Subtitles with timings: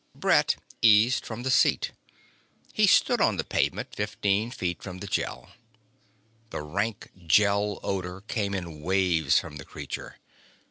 [0.15, 1.91] Brett eased from the seat.
[2.73, 5.51] He stood on the pavement, fifteen feet from the Gel.
[6.49, 10.17] The rank Gel odor came in waves from the creature.